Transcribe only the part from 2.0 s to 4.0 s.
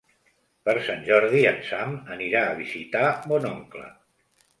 anirà a visitar mon oncle.